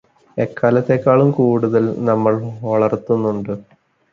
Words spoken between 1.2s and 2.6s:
കൂടുതല് നമ്മള്